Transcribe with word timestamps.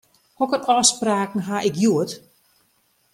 Hokker 0.39 0.61
ôfspraken 0.73 1.45
haw 1.47 1.63
ik 1.69 1.75
hjoed? 1.81 2.11